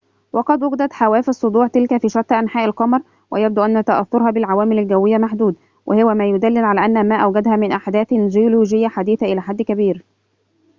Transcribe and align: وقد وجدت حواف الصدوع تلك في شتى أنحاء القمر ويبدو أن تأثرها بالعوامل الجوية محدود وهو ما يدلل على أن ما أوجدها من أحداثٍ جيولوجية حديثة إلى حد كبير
وقد 0.33 0.63
وجدت 0.63 0.93
حواف 0.93 1.29
الصدوع 1.29 1.67
تلك 1.67 1.97
في 2.01 2.09
شتى 2.09 2.39
أنحاء 2.39 2.65
القمر 2.65 2.99
ويبدو 3.31 3.61
أن 3.63 3.83
تأثرها 3.85 4.31
بالعوامل 4.31 4.79
الجوية 4.79 5.17
محدود 5.17 5.55
وهو 5.85 6.13
ما 6.13 6.25
يدلل 6.29 6.63
على 6.65 6.85
أن 6.85 7.07
ما 7.09 7.15
أوجدها 7.15 7.55
من 7.55 7.71
أحداثٍ 7.71 8.13
جيولوجية 8.13 8.87
حديثة 8.87 9.25
إلى 9.25 9.41
حد 9.41 9.61
كبير 9.61 10.05